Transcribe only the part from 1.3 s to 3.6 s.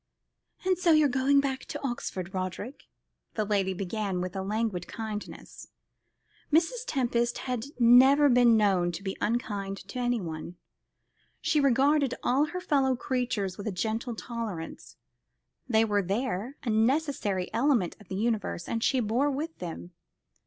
back to Oxford, Roderick?" the